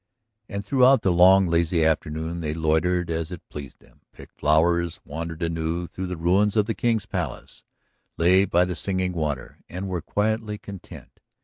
And 0.49 0.65
throughout 0.65 1.03
the 1.03 1.11
long 1.11 1.45
lazy 1.45 1.85
afternoon 1.85 2.39
they 2.39 2.55
loitered 2.55 3.11
as 3.11 3.31
it 3.31 3.47
pleased 3.49 3.77
them, 3.77 4.01
picked 4.11 4.39
flowers, 4.39 4.99
wandered 5.05 5.43
anew 5.43 5.85
through 5.85 6.07
the 6.07 6.17
ruins 6.17 6.55
of 6.57 6.65
the 6.65 6.73
King's 6.73 7.05
Palace, 7.05 7.63
lay 8.17 8.45
by 8.45 8.65
the 8.65 8.75
singing 8.75 9.13
water, 9.13 9.59
and 9.69 9.87
were 9.87 10.01
quietly 10.01 10.57
content. 10.57 11.19